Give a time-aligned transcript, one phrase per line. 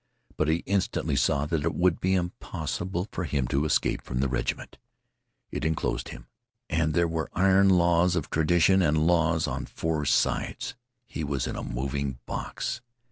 [0.35, 4.27] But he instantly saw that it would be impossible for him to escape from the
[4.27, 4.79] regiment.
[5.51, 6.25] It inclosed him.
[6.71, 10.73] And there were iron laws of tradition and law on four sides.
[11.05, 12.81] He was in a moving box.